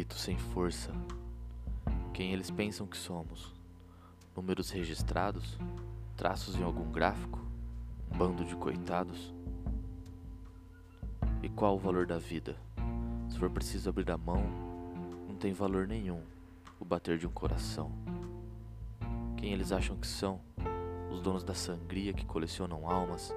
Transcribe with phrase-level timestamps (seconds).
[0.00, 0.90] grito sem força.
[2.14, 3.54] Quem eles pensam que somos?
[4.34, 5.58] Números registrados?
[6.16, 7.38] Traços em algum gráfico?
[8.10, 9.34] Um bando de coitados?
[11.42, 12.56] E qual o valor da vida?
[13.28, 14.42] Se for preciso abrir a mão,
[15.28, 16.22] não tem valor nenhum
[16.78, 17.92] o bater de um coração.
[19.36, 20.40] Quem eles acham que são?
[21.12, 23.34] Os donos da sangria que colecionam almas,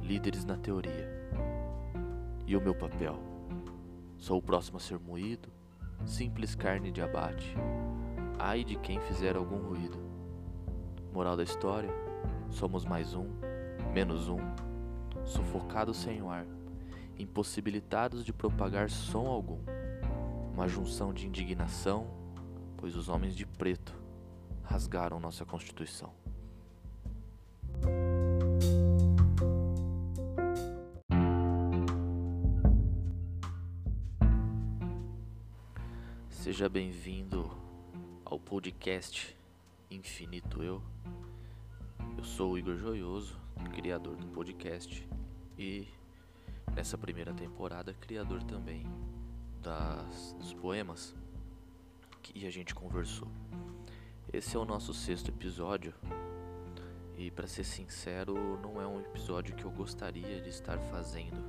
[0.00, 1.06] líderes na teoria.
[2.46, 3.18] E o meu papel?
[4.16, 5.57] Sou o próximo a ser moído,
[6.04, 7.54] simples carne de abate.
[8.38, 9.98] Ai de quem fizer algum ruído.
[11.12, 11.90] Moral da história:
[12.50, 13.26] somos mais um,
[13.92, 14.38] menos um,
[15.24, 16.46] sufocados sem o ar,
[17.18, 19.60] impossibilitados de propagar som algum.
[20.52, 22.06] Uma junção de indignação,
[22.76, 23.94] pois os homens de preto
[24.62, 26.12] rasgaram nossa Constituição.
[36.48, 37.54] Seja bem-vindo
[38.24, 39.36] ao podcast
[39.90, 40.82] Infinito Eu.
[42.16, 43.38] Eu sou o Igor Joioso,
[43.74, 45.06] criador do podcast
[45.58, 45.86] e
[46.74, 48.86] nessa primeira temporada criador também
[49.60, 51.14] das, dos poemas
[52.22, 53.28] que a gente conversou.
[54.32, 55.92] Esse é o nosso sexto episódio
[57.18, 61.44] e para ser sincero, não é um episódio que eu gostaria de estar fazendo,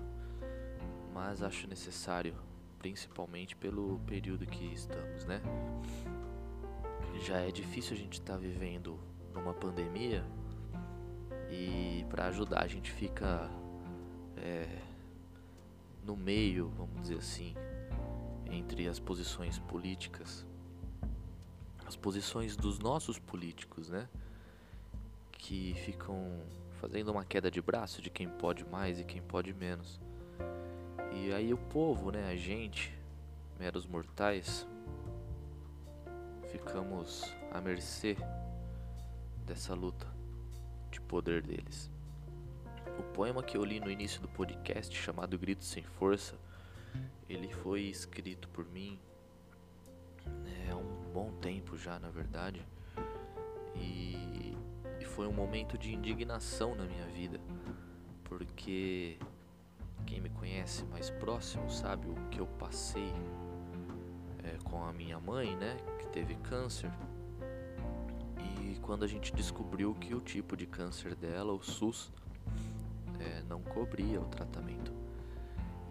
[1.13, 2.35] mas acho necessário
[2.79, 5.41] principalmente pelo período que estamos, né?
[7.25, 8.99] Já é difícil a gente estar tá vivendo
[9.33, 10.25] numa pandemia
[11.51, 13.49] e para ajudar a gente fica
[14.37, 14.79] é,
[16.03, 17.53] no meio, vamos dizer assim,
[18.49, 20.45] entre as posições políticas,
[21.85, 24.07] as posições dos nossos políticos, né?
[25.31, 26.41] Que ficam
[26.79, 29.99] fazendo uma queda de braço de quem pode mais e quem pode menos.
[31.11, 32.93] E aí o povo, né, a gente,
[33.59, 34.67] meros mortais,
[36.51, 38.15] ficamos à mercê
[39.45, 40.07] dessa luta
[40.91, 41.89] de poder deles.
[42.97, 46.35] O poema que eu li no início do podcast, chamado Grito Sem Força,
[47.27, 48.99] ele foi escrito por mim
[50.25, 52.65] né, há um bom tempo já, na verdade,
[53.75, 54.55] e,
[54.99, 57.39] e foi um momento de indignação na minha vida,
[58.23, 59.17] porque
[60.05, 63.13] quem me conhece mais próximo sabe o que eu passei
[64.43, 66.91] é, com a minha mãe, né, que teve câncer.
[68.39, 72.11] E quando a gente descobriu que o tipo de câncer dela, o SUS,
[73.19, 74.93] é, não cobria o tratamento.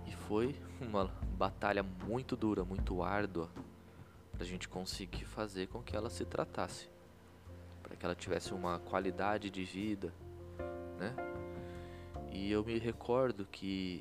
[0.06, 3.48] E foi uma batalha muito dura, muito árdua,
[4.32, 6.88] para a gente conseguir fazer com que ela se tratasse,
[7.82, 10.12] para que ela tivesse uma qualidade de vida,
[10.98, 11.14] né?
[12.38, 14.00] E eu me recordo que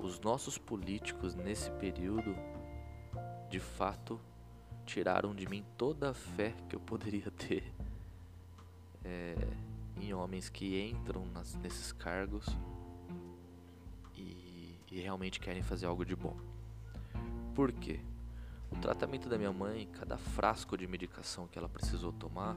[0.00, 2.34] os nossos políticos nesse período
[3.48, 4.20] de fato
[4.84, 7.72] tiraram de mim toda a fé que eu poderia ter
[9.04, 9.36] é,
[10.00, 12.46] em homens que entram nas, nesses cargos
[14.16, 16.36] e, e realmente querem fazer algo de bom.
[17.54, 18.00] Por quê?
[18.72, 22.56] O tratamento da minha mãe, cada frasco de medicação que ela precisou tomar,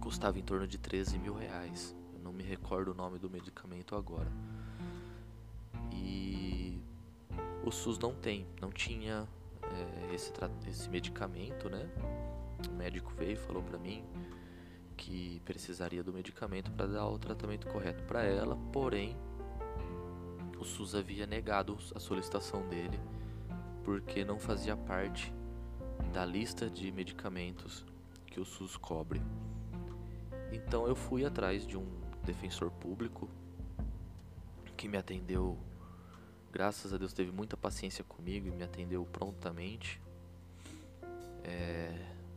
[0.00, 1.92] custava em torno de 13 mil reais
[2.26, 4.30] não me recordo o nome do medicamento agora.
[5.92, 6.82] E
[7.64, 9.28] o SUS não tem, não tinha
[9.62, 10.32] é, esse,
[10.66, 11.88] esse medicamento, né?
[12.68, 14.04] O médico veio e falou para mim
[14.96, 19.16] que precisaria do medicamento para dar o tratamento correto para ela, porém
[20.58, 22.98] o SUS havia negado a solicitação dele
[23.84, 25.32] porque não fazia parte
[26.12, 27.86] da lista de medicamentos
[28.26, 29.22] que o SUS cobre.
[30.50, 33.30] Então eu fui atrás de um defensor público
[34.76, 35.56] que me atendeu,
[36.52, 40.00] graças a Deus, teve muita paciência comigo e me atendeu prontamente.
[41.42, 41.94] É,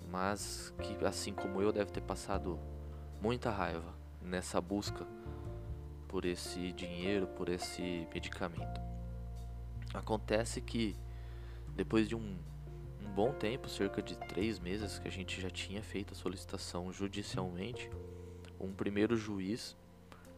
[0.10, 2.58] mas que, assim como eu, deve ter passado
[3.22, 5.06] muita raiva nessa busca
[6.08, 8.80] por esse dinheiro, por esse medicamento.
[9.94, 10.96] Acontece que
[11.76, 12.38] depois de um,
[13.02, 16.92] um bom tempo, cerca de três meses, que a gente já tinha feito a solicitação
[16.92, 17.90] judicialmente,
[18.60, 19.76] um primeiro juiz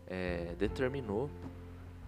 [0.07, 1.29] é, determinou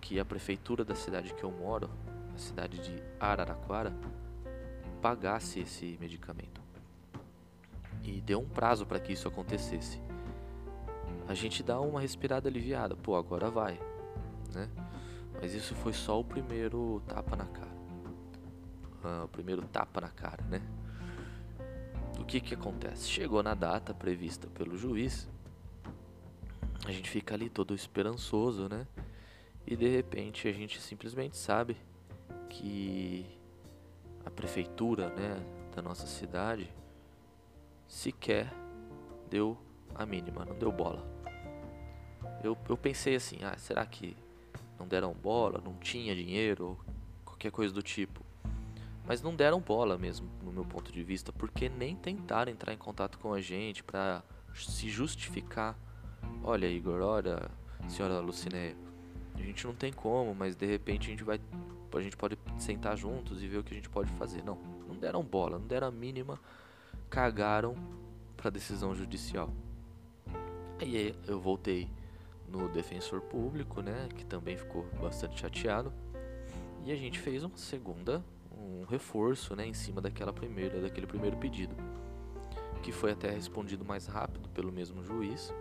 [0.02, 1.90] que a prefeitura da cidade que eu moro,
[2.36, 3.94] a cidade de Araraquara,
[5.02, 6.62] pagasse esse medicamento.
[8.04, 10.02] E deu um prazo para que isso acontecesse.
[11.28, 13.80] A gente dá uma respirada aliviada, pô, agora vai,
[14.54, 14.70] né?
[15.42, 17.74] Mas isso foi só o primeiro tapa na cara.
[19.04, 20.62] Ah, o primeiro tapa na cara, né?
[22.20, 23.10] O que que acontece?
[23.10, 25.28] Chegou na data prevista pelo juiz,
[26.86, 28.88] a gente fica ali todo esperançoso, né?
[29.66, 31.78] E de repente a gente simplesmente sabe
[32.50, 33.26] que
[34.26, 35.42] a prefeitura né,
[35.76, 36.70] da nossa cidade
[37.88, 38.54] sequer
[39.30, 39.58] deu
[39.96, 41.06] a mínima, não deu bola.
[42.44, 44.16] Eu, eu pensei assim, ah, será que
[44.78, 46.80] não deram bola, não tinha dinheiro, ou
[47.24, 48.22] qualquer coisa do tipo.
[49.06, 52.78] Mas não deram bola mesmo, no meu ponto de vista, porque nem tentaram entrar em
[52.78, 54.24] contato com a gente para
[54.54, 55.78] se justificar.
[56.42, 57.50] Olha, Igor, olha,
[57.90, 58.76] senhora Lucinéia,
[59.36, 61.40] a gente não tem como, mas de repente a gente vai
[61.98, 64.44] a gente pode sentar juntos e ver o que a gente pode fazer.
[64.44, 64.58] Não,
[64.88, 66.40] não deram bola, não deram a mínima,
[67.10, 67.76] cagaram
[68.36, 69.50] para a decisão judicial.
[70.82, 71.88] Aí eu voltei
[72.48, 75.94] no defensor público, né, que também ficou bastante chateado.
[76.86, 78.24] E a gente fez uma segunda,
[78.58, 81.76] um reforço, né, em cima daquela primeira, daquele primeiro pedido,
[82.82, 85.54] que foi até respondido mais rápido pelo mesmo juiz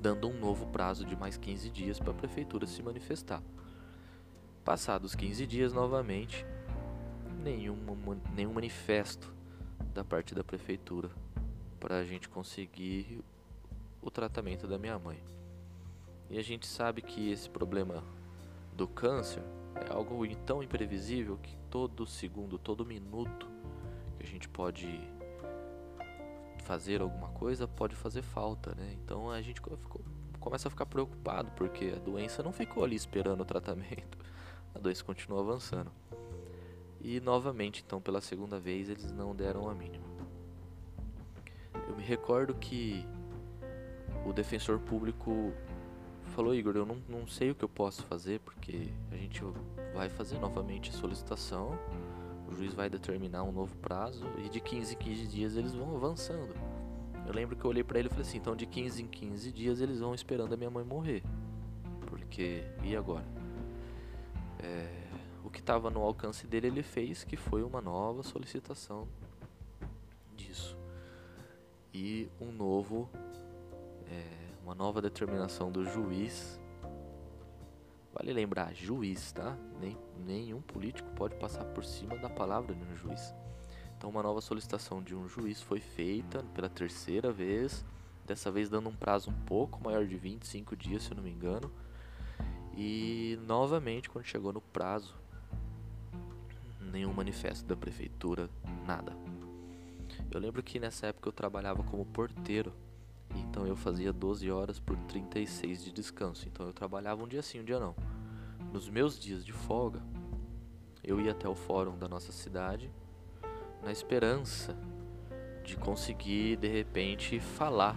[0.00, 3.42] dando um novo prazo de mais 15 dias para a prefeitura se manifestar.
[4.64, 6.44] Passados 15 dias novamente,
[7.42, 7.76] nenhum,
[8.34, 9.32] nenhum manifesto
[9.94, 11.10] da parte da prefeitura
[11.80, 13.22] para a gente conseguir
[14.02, 15.18] o tratamento da minha mãe.
[16.30, 18.04] E a gente sabe que esse problema
[18.76, 19.42] do câncer
[19.74, 23.48] é algo tão imprevisível que todo segundo, todo minuto
[24.18, 24.86] que a gente pode
[26.68, 28.94] fazer alguma coisa pode fazer falta, né?
[29.02, 30.04] Então a gente ficou,
[30.38, 34.18] começa a ficar preocupado porque a doença não ficou ali esperando o tratamento,
[34.74, 35.90] a doença continua avançando.
[37.00, 40.04] E novamente, então, pela segunda vez, eles não deram a mínima.
[41.88, 43.02] Eu me recordo que
[44.26, 45.54] o defensor público
[46.34, 49.40] falou: Igor, eu não, não sei o que eu posso fazer porque a gente
[49.94, 51.78] vai fazer novamente a solicitação
[52.48, 55.94] o juiz vai determinar um novo prazo e de 15 em 15 dias eles vão
[55.94, 56.54] avançando.
[57.26, 59.52] Eu lembro que eu olhei para ele e falei assim: então de 15 em 15
[59.52, 61.22] dias eles vão esperando a minha mãe morrer.
[62.06, 63.26] Porque, e agora?
[64.60, 65.08] É,
[65.44, 69.06] o que estava no alcance dele ele fez, que foi uma nova solicitação
[70.34, 70.76] disso.
[71.92, 73.10] E um novo,
[74.10, 74.24] é,
[74.64, 76.58] uma nova determinação do juiz
[78.18, 79.56] Vale lembrar, juiz, tá?
[79.80, 83.32] Nem, nenhum político pode passar por cima da palavra de um juiz.
[83.96, 87.84] Então, uma nova solicitação de um juiz foi feita pela terceira vez,
[88.26, 91.30] dessa vez dando um prazo um pouco maior de 25 dias, se eu não me
[91.30, 91.70] engano.
[92.76, 95.14] E novamente, quando chegou no prazo,
[96.80, 98.50] nenhum manifesto da prefeitura,
[98.84, 99.12] nada.
[100.28, 102.72] Eu lembro que nessa época eu trabalhava como porteiro,
[103.34, 106.48] então eu fazia 12 horas por 36 de descanso.
[106.48, 107.94] Então eu trabalhava um dia sim, um dia não.
[108.72, 110.02] Nos meus dias de folga,
[111.02, 112.90] eu ia até o fórum da nossa cidade
[113.82, 114.76] na esperança
[115.64, 117.96] de conseguir de repente falar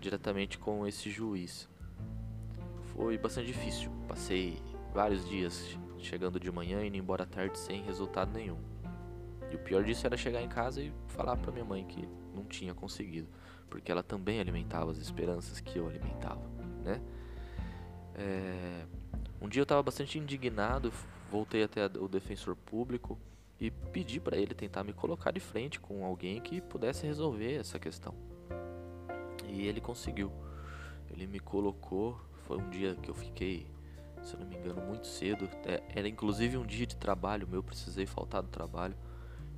[0.00, 1.68] diretamente com esse juiz.
[2.94, 3.90] Foi bastante difícil.
[4.06, 4.60] Passei
[4.92, 8.58] vários dias chegando de manhã e indo embora tarde sem resultado nenhum.
[9.50, 12.44] E o pior disso era chegar em casa e falar para minha mãe que não
[12.44, 13.28] tinha conseguido,
[13.72, 16.42] porque ela também alimentava as esperanças que eu alimentava,
[16.84, 17.00] né?
[18.14, 18.84] É,
[19.40, 20.92] um dia eu estava bastante indignado,
[21.30, 23.18] voltei até o defensor público
[23.58, 27.78] e pedi para ele tentar me colocar de frente com alguém que pudesse resolver essa
[27.78, 28.14] questão.
[29.48, 30.30] E ele conseguiu.
[31.10, 32.20] Ele me colocou.
[32.46, 33.66] Foi um dia que eu fiquei,
[34.22, 35.48] se eu não me engano, muito cedo.
[35.64, 38.94] É, era inclusive um dia de trabalho meu, precisei faltar do trabalho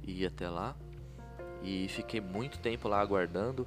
[0.05, 0.77] e ir até lá.
[1.65, 3.67] E fiquei muito tempo lá aguardando.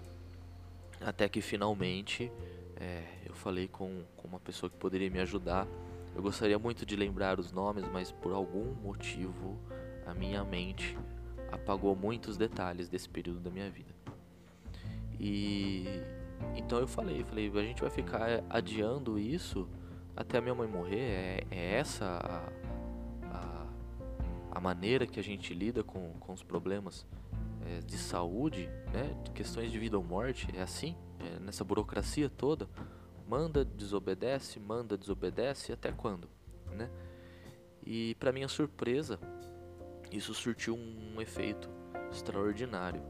[1.02, 2.32] Até que finalmente
[2.76, 5.68] é, eu falei com, com uma pessoa que poderia me ajudar
[6.18, 9.56] eu gostaria muito de lembrar os nomes, mas por algum motivo
[10.04, 10.98] a minha mente
[11.52, 13.94] apagou muitos detalhes desse período da minha vida.
[15.20, 15.86] E
[16.56, 19.70] então eu falei, falei, a gente vai ficar adiando isso
[20.16, 20.98] até a minha mãe morrer.
[20.98, 23.68] É, é essa a, a,
[24.54, 27.06] a, maneira que a gente lida com, com os problemas
[27.68, 29.16] é, de saúde, né?
[29.24, 30.48] De questões de vida ou morte.
[30.56, 32.70] É assim, é nessa burocracia toda
[33.28, 36.30] manda, desobedece, manda, desobedece, até quando,
[36.72, 36.90] né?
[37.86, 39.20] E para minha surpresa,
[40.12, 41.70] isso surtiu um efeito
[42.12, 43.04] extraordinário,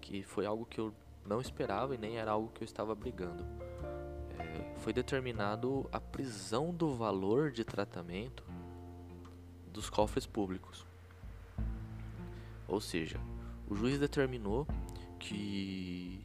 [0.00, 0.92] que foi algo que eu
[1.24, 3.44] não esperava e nem era algo que eu estava brigando.
[4.38, 8.44] É, foi determinado a prisão do valor de tratamento
[9.72, 10.86] dos cofres públicos.
[12.66, 13.18] Ou seja,
[13.68, 14.66] o juiz determinou
[15.18, 16.24] que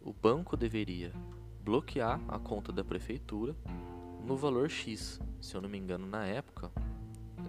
[0.00, 1.12] o banco deveria
[1.62, 3.54] bloquear a conta da prefeitura
[4.24, 5.20] no valor X.
[5.40, 6.70] Se eu não me engano, na época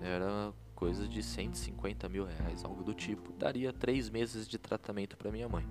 [0.01, 3.31] era coisa de 150 mil reais, algo do tipo.
[3.33, 5.65] Daria três meses de tratamento para minha mãe.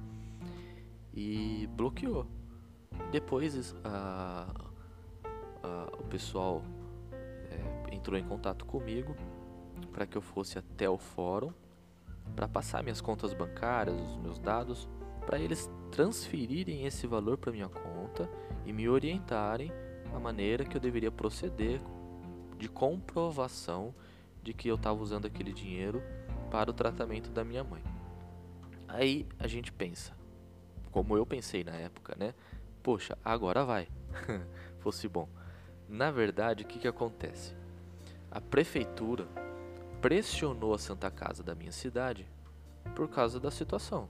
[1.13, 2.27] E bloqueou.
[3.11, 4.47] Depois a,
[5.63, 6.63] a, o pessoal
[7.13, 9.15] é, entrou em contato comigo
[9.93, 11.53] para que eu fosse até o fórum
[12.35, 14.89] para passar minhas contas bancárias, os meus dados,
[15.27, 18.29] para eles transferirem esse valor para minha conta
[18.65, 19.73] e me orientarem
[20.15, 21.81] a maneira que eu deveria proceder
[22.59, 23.95] de comprovação
[24.43, 26.03] de que eu estava usando aquele dinheiro
[26.51, 27.83] para o tratamento da minha mãe.
[28.89, 30.13] Aí a gente pensa,
[30.91, 32.35] como eu pensei na época, né?
[32.83, 33.89] Poxa, agora vai.
[34.81, 35.29] Fosse bom.
[35.89, 37.55] Na verdade, o que, que acontece?
[38.31, 39.27] A prefeitura
[40.01, 42.27] pressionou a Santa Casa da minha cidade
[42.95, 44.09] por causa da situação,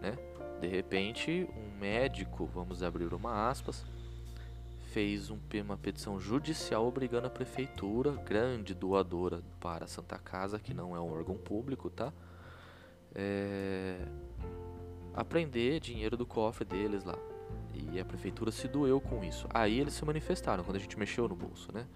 [0.00, 0.16] né?
[0.60, 3.84] De repente, um médico, vamos abrir uma aspas,
[4.92, 10.72] fez um, uma petição judicial obrigando a prefeitura, grande doadora para a Santa Casa, que
[10.72, 12.10] não é um órgão público, tá?
[13.14, 13.98] É,
[15.14, 17.18] a prender dinheiro do cofre deles lá.
[17.74, 19.46] E a prefeitura se doeu com isso.
[19.52, 21.86] Aí eles se manifestaram quando a gente mexeu no bolso, né?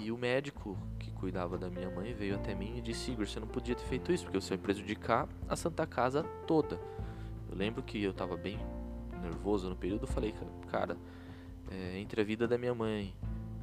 [0.00, 3.40] E o médico que cuidava da minha mãe veio até mim e disse: Igor, você
[3.40, 6.80] não podia ter feito isso, porque você vai prejudicar a Santa Casa toda.
[7.50, 8.58] Eu lembro que eu tava bem
[9.22, 10.34] nervoso no período, falei,
[10.68, 10.96] cara,
[11.70, 13.14] é, entre a vida da minha mãe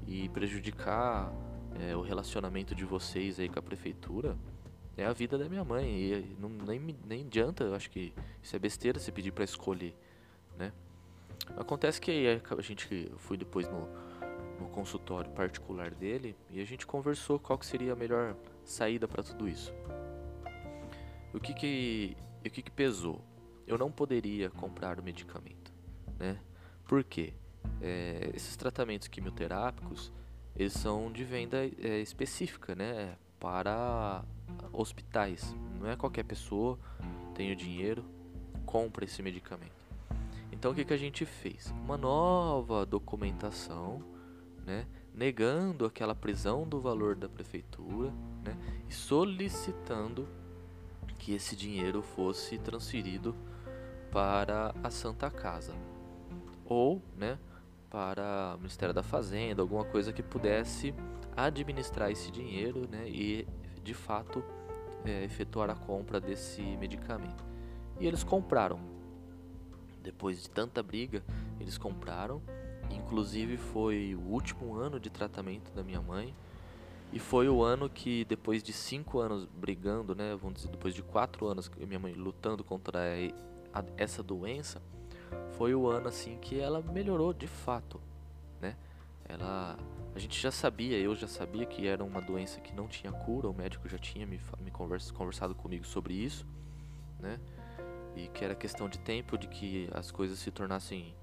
[0.07, 1.31] e prejudicar
[1.79, 4.37] é, o relacionamento de vocês aí com a prefeitura,
[4.97, 5.85] é a vida da minha mãe.
[5.85, 9.95] E não, nem, nem adianta, eu acho que isso é besteira se pedir para escolher,
[10.57, 10.71] né?
[11.57, 13.87] Acontece que a gente fui depois no,
[14.65, 19.21] no consultório particular dele e a gente conversou qual que seria a melhor saída para
[19.21, 19.71] tudo isso.
[21.33, 23.21] O que que, o que que pesou?
[23.67, 25.71] Eu não poderia comprar o medicamento,
[26.17, 26.39] né?
[26.87, 27.33] Por quê?
[27.81, 30.11] É, esses tratamentos quimioterápicos
[30.55, 33.17] eles são de venda é, específica, né?
[33.39, 34.23] Para
[34.71, 35.55] hospitais.
[35.79, 36.79] Não é qualquer pessoa
[37.33, 38.03] tem o dinheiro
[38.65, 39.71] compra esse medicamento.
[40.51, 41.73] Então o que, que a gente fez?
[41.83, 44.01] Uma nova documentação,
[44.65, 44.85] né?
[45.13, 48.11] negando aquela prisão do valor da prefeitura
[48.43, 48.57] né?
[48.89, 50.27] e solicitando
[51.17, 53.35] que esse dinheiro fosse transferido
[54.11, 55.73] para a Santa Casa
[56.65, 57.37] ou né,
[57.89, 60.93] para o Ministério da Fazenda, alguma coisa que pudesse
[61.35, 63.47] administrar esse dinheiro né, e
[63.83, 64.43] de fato
[65.05, 67.43] é, efetuar a compra desse medicamento.
[67.99, 68.79] E eles compraram.
[70.01, 71.23] Depois de tanta briga,
[71.59, 72.41] eles compraram.
[72.91, 76.33] Inclusive foi o último ano de tratamento da minha mãe.
[77.13, 81.01] E foi o ano que, depois de cinco anos brigando, né, vamos dizer, depois de
[81.01, 82.99] quatro anos minha mãe lutando contra
[83.95, 84.81] essa doença,
[85.57, 88.01] foi o ano assim que ela melhorou de fato,
[88.59, 88.75] né?
[89.27, 89.77] Ela,
[90.13, 93.49] a gente já sabia, eu já sabia que era uma doença que não tinha cura,
[93.49, 96.45] o médico já tinha me, me conversa, conversado comigo sobre isso,
[97.19, 97.39] né?
[98.15, 101.15] E que era questão de tempo de que as coisas se tornassem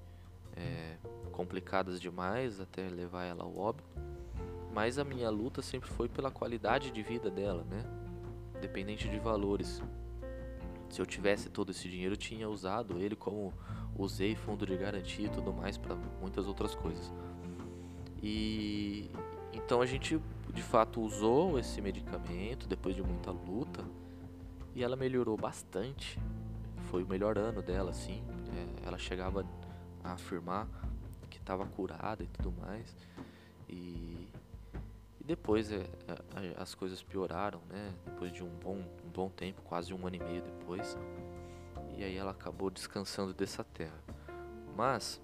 [0.55, 0.97] é,
[1.31, 3.89] complicadas demais até levar ela ao óbito.
[4.73, 7.83] Mas a minha luta sempre foi pela qualidade de vida dela, né?
[8.59, 9.81] Dependente de valores.
[10.89, 13.53] Se eu tivesse todo esse dinheiro, eu tinha usado ele como
[13.95, 17.11] usei fundo de garantia e tudo mais para muitas outras coisas.
[18.21, 19.11] E
[19.51, 20.19] então a gente
[20.53, 23.83] de fato usou esse medicamento depois de muita luta
[24.75, 26.19] e ela melhorou bastante.
[26.89, 28.23] Foi o melhor ano dela, assim.
[28.55, 29.45] É, ela chegava
[30.03, 30.67] a afirmar
[31.29, 32.95] que estava curada e tudo mais.
[33.67, 34.27] E,
[35.19, 37.93] e depois é, é, as coisas pioraram, né?
[38.05, 40.97] Depois de um bom, um bom tempo, quase um ano e meio depois.
[41.97, 43.99] E aí ela acabou descansando dessa terra.
[44.75, 45.21] Mas,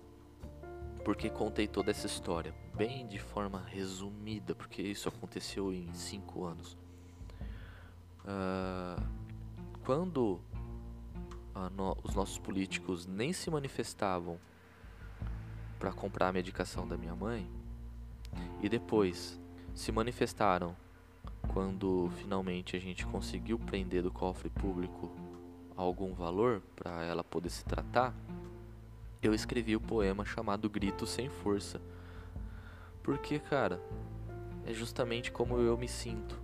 [1.03, 2.53] porque contei toda essa história?
[2.75, 6.77] Bem de forma resumida, porque isso aconteceu em cinco anos.
[8.23, 9.01] Uh,
[9.83, 10.39] quando
[11.75, 14.39] no, os nossos políticos nem se manifestavam
[15.79, 17.49] para comprar a medicação da minha mãe,
[18.61, 19.39] e depois
[19.73, 20.75] se manifestaram
[21.53, 25.09] quando finalmente a gente conseguiu prender do cofre público
[25.75, 28.13] algum valor para ela poder se tratar,
[29.21, 31.81] eu escrevi o poema chamado Grito Sem Força.
[33.01, 33.81] Porque, cara,
[34.65, 36.39] é justamente como eu me sinto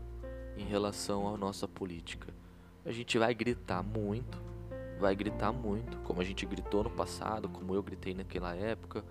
[0.57, 2.33] em relação à nossa política.
[2.85, 4.41] A gente vai gritar muito,
[4.99, 9.03] vai gritar muito, como a gente gritou no passado, como eu gritei naquela época,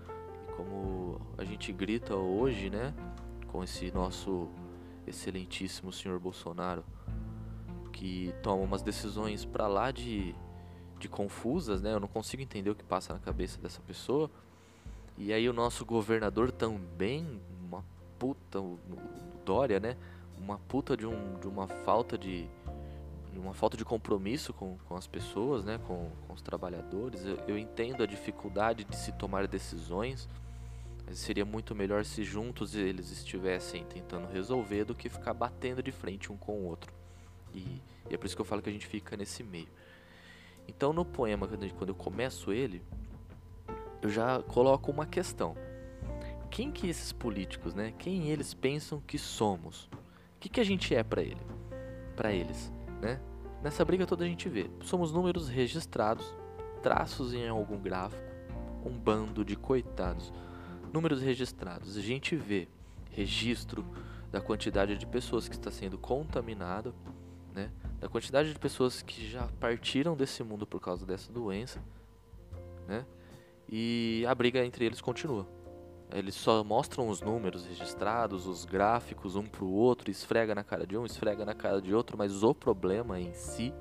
[0.55, 2.93] como a gente grita hoje, né,
[3.47, 4.49] com esse nosso
[5.07, 6.83] excelentíssimo senhor Bolsonaro,
[7.91, 10.35] que toma umas decisões para lá de,
[10.99, 11.93] de confusas, né?
[11.93, 14.29] Eu não consigo entender o que passa na cabeça dessa pessoa.
[15.17, 17.83] E aí o nosso governador também, uma
[18.19, 18.77] puta, o
[19.45, 19.95] Dória, né?
[20.37, 22.49] Uma puta de, um, de uma falta de,
[23.39, 27.25] uma falta de compromisso com, com as pessoas, né, com, com os trabalhadores.
[27.25, 30.27] Eu, eu, entendo a dificuldade de se tomar decisões,
[31.05, 35.91] Mas seria muito melhor se juntos eles estivessem tentando resolver do que ficar batendo de
[35.91, 36.91] frente um com o outro.
[37.53, 39.67] E, e é por isso que eu falo que a gente fica nesse meio.
[40.67, 42.81] Então no poema, quando eu começo ele,
[44.01, 45.55] eu já coloco uma questão.
[46.49, 47.93] Quem que esses políticos, né?
[47.97, 49.85] Quem eles pensam que somos?
[49.85, 51.41] O que, que a gente é para ele?
[52.15, 52.71] Para eles,
[53.05, 53.21] né?
[53.61, 56.25] Nessa briga toda a gente vê, somos números registrados,
[56.81, 58.23] traços em algum gráfico,
[58.83, 60.33] um bando de coitados.
[60.91, 62.67] Números registrados, a gente vê
[63.11, 63.85] registro
[64.31, 66.93] da quantidade de pessoas que está sendo contaminada,
[67.53, 67.71] né?
[67.99, 71.79] Da quantidade de pessoas que já partiram desse mundo por causa dessa doença,
[72.87, 73.05] né?
[73.69, 75.47] E a briga entre eles continua.
[76.15, 80.97] Eles só mostram os números registrados, os gráficos um pro outro, esfrega na cara de
[80.97, 83.73] um, esfrega na cara de outro, mas o problema em si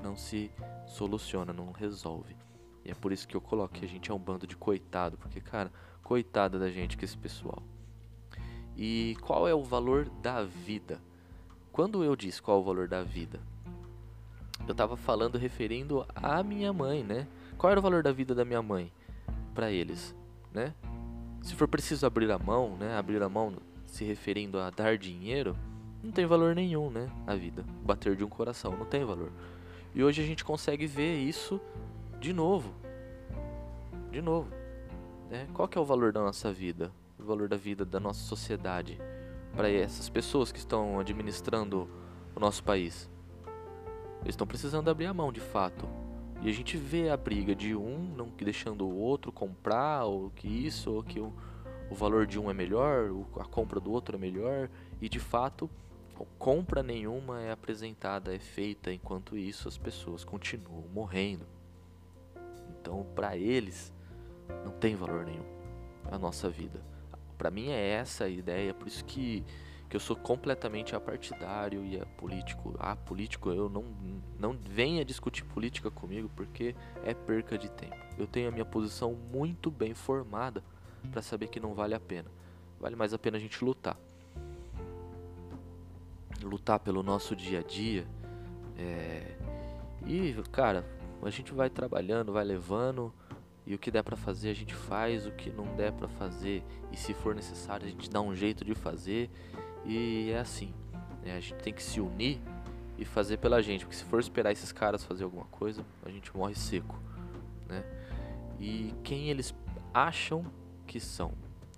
[0.00, 0.52] não se
[0.86, 2.36] soluciona, não resolve.
[2.84, 5.18] E é por isso que eu coloco que a gente é um bando de coitado,
[5.18, 7.60] porque cara, coitada da gente que esse pessoal.
[8.76, 11.00] E qual é o valor da vida?
[11.72, 13.40] Quando eu disse qual é o valor da vida,
[14.64, 17.26] eu estava falando referindo à minha mãe, né?
[17.58, 18.92] Qual era o valor da vida da minha mãe
[19.52, 20.14] para eles,
[20.52, 20.72] né?
[21.44, 22.96] Se for preciso abrir a mão, né?
[22.96, 23.52] Abrir a mão
[23.84, 25.54] se referindo a dar dinheiro,
[26.02, 27.06] não tem valor nenhum, né?
[27.26, 27.62] A vida.
[27.84, 29.30] Bater de um coração não tem valor.
[29.94, 31.60] E hoje a gente consegue ver isso
[32.18, 32.74] de novo.
[34.10, 34.48] De novo.
[35.30, 35.46] Né?
[35.52, 36.90] Qual que é o valor da nossa vida?
[37.18, 38.98] O valor da vida da nossa sociedade
[39.54, 41.86] para essas pessoas que estão administrando
[42.34, 43.08] o nosso país?
[44.22, 45.86] Eles estão precisando abrir a mão de fato.
[46.42, 50.46] E a gente vê a briga de um não deixando o outro comprar, ou que
[50.46, 51.32] isso, ou que o,
[51.90, 54.68] o valor de um é melhor, a compra do outro é melhor,
[55.00, 55.70] e de fato,
[56.38, 61.46] compra nenhuma é apresentada, é feita, enquanto isso as pessoas continuam morrendo.
[62.80, 63.92] Então, para eles,
[64.64, 65.54] não tem valor nenhum
[66.10, 66.80] a nossa vida.
[67.38, 69.44] Para mim é essa a ideia, por isso que
[69.94, 72.74] que eu sou completamente apartidário e apolítico.
[72.80, 73.84] Ah, político, eu não,
[74.36, 77.94] não venha discutir política comigo porque é perca de tempo.
[78.18, 80.64] Eu tenho a minha posição muito bem formada
[81.12, 82.28] para saber que não vale a pena.
[82.80, 83.96] Vale mais a pena a gente lutar.
[86.42, 88.04] Lutar pelo nosso dia a dia.
[88.76, 89.36] É...
[90.04, 90.84] E, cara,
[91.22, 93.14] a gente vai trabalhando, vai levando.
[93.64, 96.64] E o que der para fazer a gente faz, o que não der para fazer
[96.90, 99.30] e se for necessário a gente dá um jeito de fazer
[99.84, 100.72] e é assim,
[101.22, 101.36] né?
[101.36, 102.40] a gente tem que se unir
[102.98, 106.34] e fazer pela gente, porque se for esperar esses caras fazer alguma coisa, a gente
[106.36, 106.98] morre seco,
[107.68, 107.84] né?
[108.60, 109.54] E quem eles
[109.92, 110.44] acham
[110.86, 111.32] que são?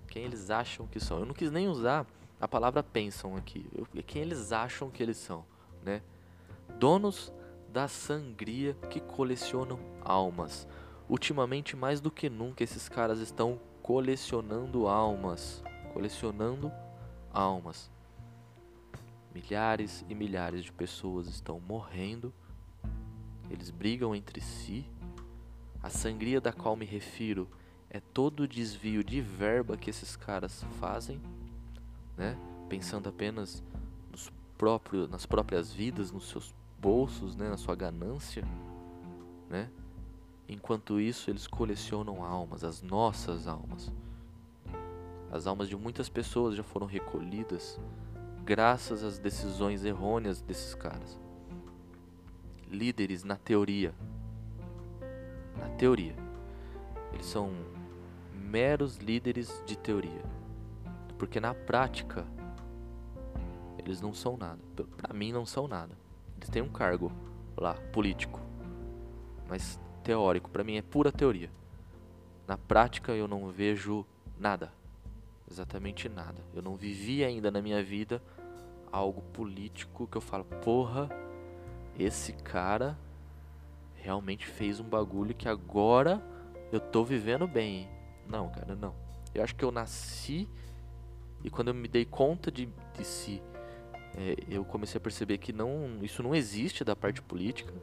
[0.07, 1.19] Quem eles acham que são?
[1.19, 2.05] Eu não quis nem usar
[2.39, 3.65] a palavra pensam aqui.
[3.73, 5.43] Eu, quem eles acham que eles são,
[5.83, 6.01] né?
[6.79, 7.33] Donos
[7.69, 10.67] da sangria que colecionam almas.
[11.09, 15.63] Ultimamente, mais do que nunca, esses caras estão colecionando almas.
[15.93, 16.71] Colecionando
[17.33, 17.89] almas.
[19.37, 22.33] Milhares e milhares de pessoas estão morrendo,
[23.51, 24.83] eles brigam entre si.
[25.81, 27.47] A sangria da qual me refiro
[27.87, 31.21] é todo o desvio de verba que esses caras fazem,
[32.17, 32.35] né?
[32.67, 33.63] Pensando apenas
[34.09, 37.47] nos próprios, nas próprias vidas, nos seus bolsos, né?
[37.47, 38.43] Na sua ganância,
[39.47, 39.69] né?
[40.49, 43.91] Enquanto isso, eles colecionam almas, as nossas almas.
[45.31, 47.79] As almas de muitas pessoas já foram recolhidas
[48.47, 51.19] graças às decisões errôneas desses caras.
[52.71, 53.93] Líderes na teoria.
[55.59, 56.15] Na teoria.
[57.11, 57.51] Eles são
[58.33, 60.23] meros líderes de teoria.
[61.17, 62.25] Porque na prática
[63.77, 64.61] eles não são nada.
[64.95, 65.93] Para mim não são nada.
[66.37, 67.11] Eles têm um cargo
[67.57, 68.39] lá, político.
[69.49, 71.51] Mas teórico, para mim é pura teoria.
[72.47, 74.05] Na prática eu não vejo
[74.39, 74.71] nada.
[75.51, 76.41] Exatamente nada.
[76.53, 78.21] Eu não vivi ainda na minha vida
[78.91, 81.09] algo político que eu falo, porra,
[81.97, 82.97] esse cara
[83.95, 86.23] realmente fez um bagulho que agora
[86.71, 87.89] eu tô vivendo bem.
[88.27, 88.95] Não, cara, não.
[89.33, 90.47] Eu acho que eu nasci
[91.43, 93.41] e quando eu me dei conta de, de si,
[94.17, 97.73] é, eu comecei a perceber que não, isso não existe da parte política,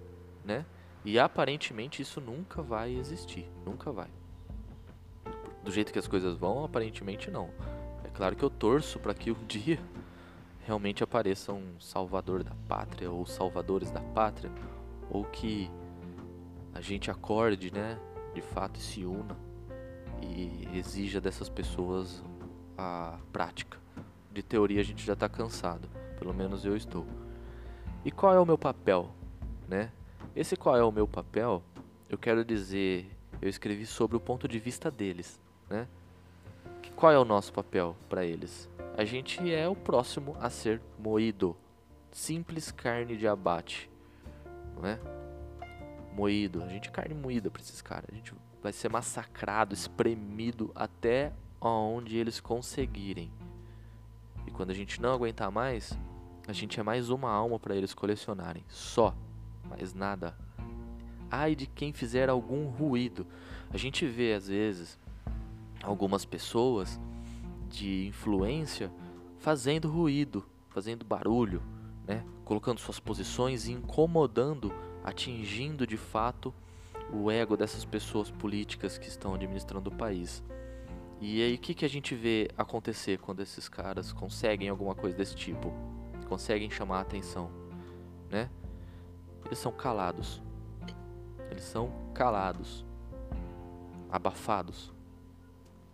[0.44, 0.64] né?
[1.04, 4.08] E aparentemente isso nunca vai existir, nunca vai.
[5.62, 7.50] Do jeito que as coisas vão, aparentemente não.
[8.04, 9.78] É claro que eu torço para que um dia
[10.64, 14.50] realmente apareça um salvador da pátria ou salvadores da pátria,
[15.10, 15.70] ou que
[16.72, 17.98] a gente acorde, né,
[18.34, 19.36] de fato se una
[20.22, 22.22] e exija dessas pessoas
[22.76, 23.78] a prática.
[24.32, 27.06] De teoria a gente já está cansado, pelo menos eu estou.
[28.04, 29.10] E qual é o meu papel,
[29.68, 29.92] né?
[30.34, 31.62] Esse qual é o meu papel?
[32.08, 35.86] Eu quero dizer, eu escrevi sobre o ponto de vista deles, né?
[36.96, 38.68] Qual é o nosso papel para eles?
[38.96, 41.56] A gente é o próximo a ser moído.
[42.12, 43.90] Simples carne de abate,
[44.76, 45.00] não é?
[46.14, 46.62] Moído.
[46.62, 48.06] A gente é carne moída para esses caras.
[48.10, 53.32] A gente vai ser massacrado, espremido até onde eles conseguirem.
[54.46, 55.98] E quando a gente não aguentar mais,
[56.46, 58.64] a gente é mais uma alma para eles colecionarem.
[58.68, 59.14] Só.
[59.68, 60.36] Mais nada.
[61.30, 63.26] Ai de quem fizer algum ruído.
[63.70, 64.98] A gente vê às vezes
[65.84, 67.00] algumas pessoas
[67.68, 68.92] de influência
[69.38, 71.62] fazendo ruído, fazendo barulho,
[72.06, 72.24] né?
[72.44, 76.54] colocando suas posições e incomodando, atingindo de fato
[77.12, 80.42] o ego dessas pessoas políticas que estão administrando o país.
[81.20, 85.16] E aí o que, que a gente vê acontecer quando esses caras conseguem alguma coisa
[85.16, 85.72] desse tipo?
[86.28, 87.50] Conseguem chamar a atenção,
[88.30, 88.50] né?
[89.44, 90.42] Eles são calados.
[91.50, 92.84] Eles são calados.
[94.10, 94.93] Abafados.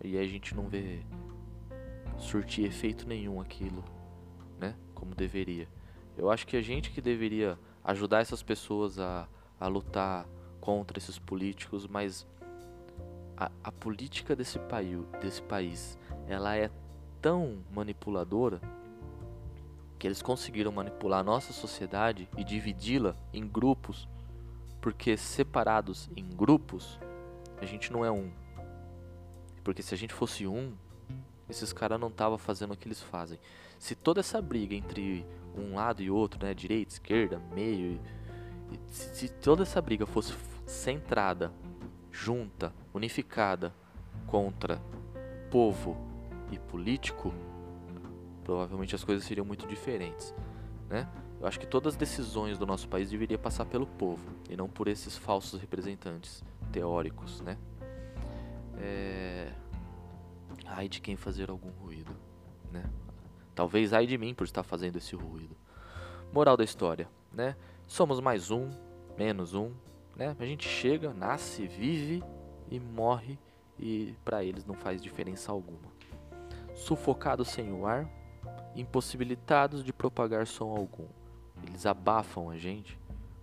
[0.03, 1.01] E a gente não vê
[2.17, 3.83] surtir efeito nenhum aquilo,
[4.59, 4.75] né?
[4.93, 5.67] Como deveria.
[6.17, 9.27] Eu acho que a gente que deveria ajudar essas pessoas a,
[9.59, 10.27] a lutar
[10.59, 12.27] contra esses políticos, mas
[13.35, 16.69] a, a política desse, país, desse país, ela é
[17.21, 18.61] tão manipuladora
[19.97, 24.07] que eles conseguiram manipular a nossa sociedade e dividi-la em grupos,
[24.79, 26.99] porque separados em grupos,
[27.59, 28.31] a gente não é um.
[29.63, 30.73] Porque se a gente fosse um,
[31.49, 33.39] esses caras não estavam fazendo o que eles fazem.
[33.77, 37.99] Se toda essa briga entre um lado e outro, né, direita, esquerda, meio,
[38.87, 40.33] se, toda essa briga fosse
[40.65, 41.51] centrada,
[42.11, 43.73] junta, unificada
[44.27, 44.81] contra
[45.49, 45.97] povo
[46.51, 47.33] e político,
[48.43, 50.33] provavelmente as coisas seriam muito diferentes,
[50.89, 51.09] né?
[51.39, 54.69] Eu acho que todas as decisões do nosso país deveriam passar pelo povo e não
[54.69, 57.57] por esses falsos representantes teóricos, né?
[58.81, 59.51] É...
[60.65, 62.15] Ai de quem fazer algum ruído,
[62.71, 62.83] né?
[63.53, 65.55] Talvez ai de mim por estar fazendo esse ruído.
[66.33, 67.55] Moral da história, né?
[67.85, 68.69] Somos mais um,
[69.17, 69.71] menos um,
[70.15, 70.35] né?
[70.39, 72.23] A gente chega, nasce, vive
[72.69, 73.37] e morre
[73.77, 75.91] e para eles não faz diferença alguma.
[76.73, 78.09] Sufocados sem o ar,
[78.75, 81.07] impossibilitados de propagar som algum.
[81.67, 82.97] Eles abafam a gente,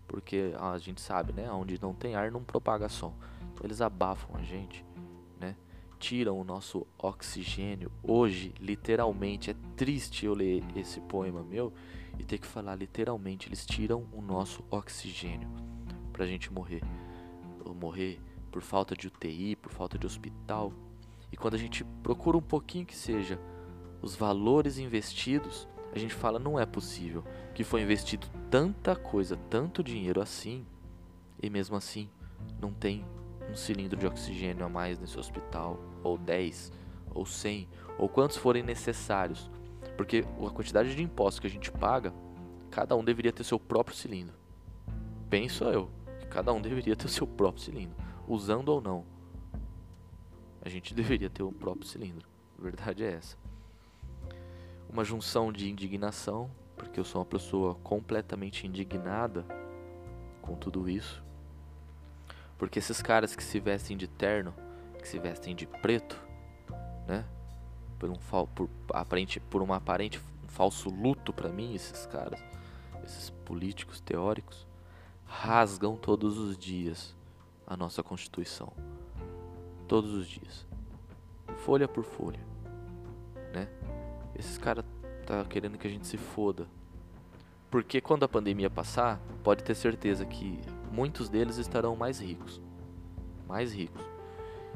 [0.06, 1.50] porque a gente sabe, né?
[1.50, 3.14] Onde não tem ar não propaga som.
[3.52, 4.87] Então eles abafam a gente?
[5.98, 7.90] Tiram o nosso oxigênio.
[8.02, 11.72] Hoje, literalmente, é triste eu ler esse poema meu
[12.18, 13.48] e ter que falar literalmente.
[13.48, 15.48] Eles tiram o nosso oxigênio
[16.12, 16.82] pra gente morrer.
[17.64, 20.72] Ou morrer por falta de UTI, por falta de hospital.
[21.32, 23.38] E quando a gente procura um pouquinho que seja
[24.00, 29.82] os valores investidos, a gente fala não é possível que foi investido tanta coisa, tanto
[29.82, 30.64] dinheiro assim,
[31.42, 32.08] e mesmo assim
[32.60, 33.04] não tem
[33.50, 36.72] um cilindro de oxigênio a mais nesse hospital, ou 10,
[37.14, 39.50] ou 100, ou quantos forem necessários.
[39.96, 42.12] Porque a quantidade de impostos que a gente paga,
[42.70, 44.36] cada um deveria ter seu próprio cilindro.
[45.28, 45.90] Penso eu.
[46.30, 49.04] Cada um deveria ter seu próprio cilindro, usando ou não.
[50.60, 52.28] A gente deveria ter o próprio cilindro.
[52.58, 53.36] A verdade é essa.
[54.90, 59.44] Uma junção de indignação, porque eu sou uma pessoa completamente indignada
[60.42, 61.24] com tudo isso.
[62.58, 64.52] Porque esses caras que se vestem de terno,
[65.00, 66.20] que se vestem de preto,
[67.06, 67.24] né?
[67.98, 68.16] Por um
[68.54, 72.42] por aparente por uma aparente um falso luto para mim esses caras,
[73.04, 74.66] esses políticos teóricos
[75.24, 77.14] rasgam todos os dias
[77.66, 78.72] a nossa Constituição.
[79.86, 80.66] Todos os dias.
[81.58, 82.40] Folha por folha.
[83.52, 83.68] Né?
[84.34, 84.84] Esses caras
[85.26, 86.66] tá querendo que a gente se foda.
[87.70, 90.58] Porque quando a pandemia passar, pode ter certeza que
[90.90, 92.60] muitos deles estarão mais ricos.
[93.46, 94.04] Mais ricos.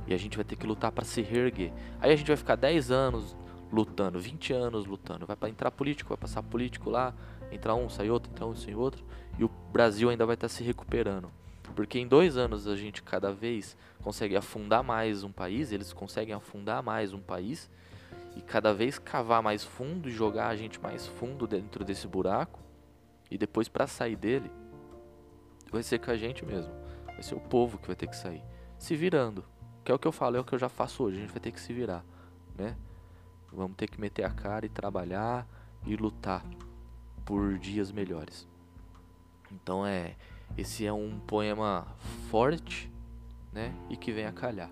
[0.07, 1.73] E a gente vai ter que lutar para se reerguer.
[2.01, 3.37] Aí a gente vai ficar 10 anos
[3.73, 5.27] lutando, 20 anos lutando.
[5.27, 7.15] Vai para entrar político, vai passar político lá,
[7.51, 9.05] entrar um, sai outro, entrar um, sai outro,
[9.39, 11.31] e o Brasil ainda vai estar tá se recuperando.
[11.75, 16.35] Porque em dois anos a gente cada vez consegue afundar mais um país, eles conseguem
[16.35, 17.71] afundar mais um país,
[18.37, 22.61] e cada vez cavar mais fundo e jogar a gente mais fundo dentro desse buraco,
[23.31, 24.51] e depois para sair dele,
[25.73, 26.73] vai ser com a gente mesmo.
[27.07, 28.43] Vai ser o povo que vai ter que sair.
[28.79, 29.45] Se virando.
[29.85, 31.17] Que é o que eu falo, é o que eu já faço hoje.
[31.17, 32.05] A gente vai ter que se virar,
[32.57, 32.77] né?
[33.53, 35.47] Vamos ter que meter a cara e trabalhar
[35.85, 36.45] e lutar
[37.25, 38.47] por dias melhores.
[39.51, 40.17] Então é,
[40.57, 41.87] esse é um poema
[42.31, 42.91] forte,
[43.53, 44.71] né, e que vem a calhar.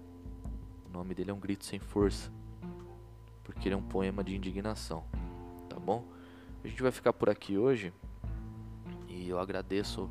[0.86, 2.30] O nome dele é um grito sem força,
[3.44, 5.04] porque ele é um poema de indignação,
[5.68, 6.04] tá bom?
[6.64, 7.92] A gente vai ficar por aqui hoje
[9.08, 10.10] e eu agradeço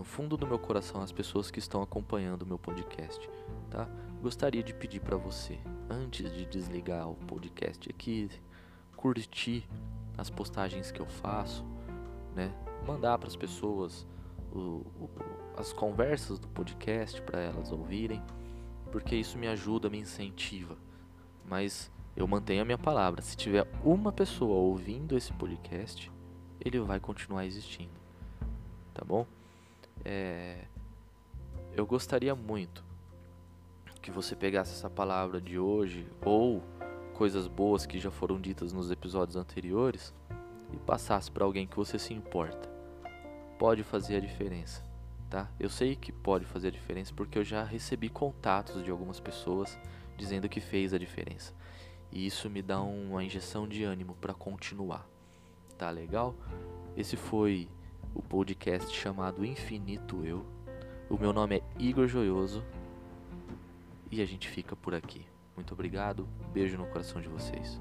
[0.00, 3.28] no fundo do meu coração as pessoas que estão acompanhando o meu podcast,
[3.68, 3.86] tá?
[4.22, 5.58] Gostaria de pedir para você
[5.90, 8.30] antes de desligar o podcast aqui,
[8.96, 9.68] curtir
[10.16, 11.62] as postagens que eu faço,
[12.34, 12.50] né?
[12.86, 14.06] Mandar para as pessoas
[14.50, 15.10] o, o,
[15.54, 18.22] as conversas do podcast para elas ouvirem,
[18.90, 20.78] porque isso me ajuda, me incentiva.
[21.44, 23.20] Mas eu mantenho a minha palavra.
[23.20, 26.10] Se tiver uma pessoa ouvindo esse podcast,
[26.58, 27.92] ele vai continuar existindo,
[28.94, 29.26] tá bom?
[30.04, 30.64] É...
[31.72, 32.84] Eu gostaria muito
[34.02, 36.62] que você pegasse essa palavra de hoje ou
[37.14, 40.14] coisas boas que já foram ditas nos episódios anteriores
[40.72, 42.68] e passasse para alguém que você se importa.
[43.58, 44.82] Pode fazer a diferença,
[45.28, 45.50] tá?
[45.60, 49.78] Eu sei que pode fazer a diferença porque eu já recebi contatos de algumas pessoas
[50.16, 51.52] dizendo que fez a diferença.
[52.10, 55.06] E isso me dá uma injeção de ânimo para continuar.
[55.76, 56.34] Tá legal?
[56.96, 57.68] Esse foi
[58.14, 60.44] o podcast chamado Infinito Eu.
[61.08, 62.64] O meu nome é Igor Joioso
[64.10, 65.24] e a gente fica por aqui.
[65.56, 67.80] Muito obrigado, beijo no coração de vocês.